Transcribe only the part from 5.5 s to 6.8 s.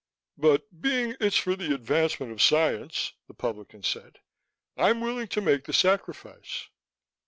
the sacrifice."